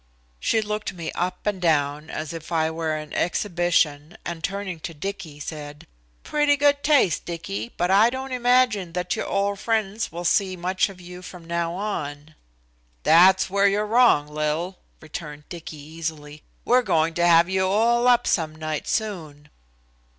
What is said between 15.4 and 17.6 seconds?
Dicky easily. "We're going to have